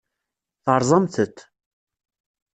Terẓamt-t. 0.63 1.37